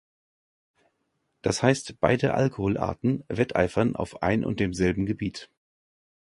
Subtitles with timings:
[1.43, 5.51] Das heißt, beide Alkoholarten wetteifern auf ein und demselben Gebiet.